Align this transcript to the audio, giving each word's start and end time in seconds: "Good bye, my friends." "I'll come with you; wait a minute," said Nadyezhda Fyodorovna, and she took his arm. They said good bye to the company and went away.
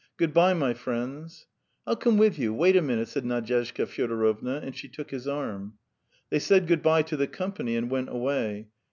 "Good 0.17 0.33
bye, 0.33 0.55
my 0.55 0.73
friends." 0.73 1.45
"I'll 1.85 1.95
come 1.95 2.17
with 2.17 2.39
you; 2.39 2.55
wait 2.55 2.75
a 2.75 2.81
minute," 2.81 3.07
said 3.07 3.23
Nadyezhda 3.23 3.85
Fyodorovna, 3.85 4.55
and 4.63 4.75
she 4.75 4.87
took 4.87 5.11
his 5.11 5.27
arm. 5.27 5.75
They 6.31 6.39
said 6.39 6.65
good 6.65 6.81
bye 6.81 7.03
to 7.03 7.15
the 7.15 7.27
company 7.27 7.75
and 7.75 7.87
went 7.91 8.09
away. 8.09 8.69